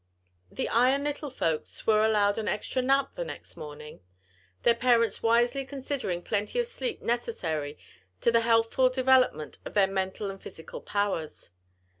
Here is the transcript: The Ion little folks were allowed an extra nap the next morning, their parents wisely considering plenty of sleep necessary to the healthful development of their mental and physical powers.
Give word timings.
The 0.51 0.67
Ion 0.67 1.03
little 1.03 1.29
folks 1.29 1.85
were 1.85 2.03
allowed 2.03 2.39
an 2.39 2.47
extra 2.47 2.81
nap 2.81 3.13
the 3.13 3.23
next 3.23 3.55
morning, 3.55 3.99
their 4.63 4.73
parents 4.73 5.21
wisely 5.21 5.63
considering 5.63 6.23
plenty 6.23 6.57
of 6.57 6.65
sleep 6.65 7.03
necessary 7.03 7.77
to 8.21 8.31
the 8.31 8.41
healthful 8.41 8.89
development 8.89 9.59
of 9.63 9.75
their 9.75 9.85
mental 9.85 10.31
and 10.31 10.41
physical 10.41 10.81
powers. 10.81 11.51